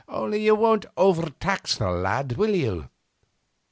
'Only 0.09 0.41
you 0.43 0.55
won't 0.55 0.87
overtax 0.97 1.75
the 1.77 1.91
lad, 1.91 2.31
will 2.35 2.55
you? 2.55 2.89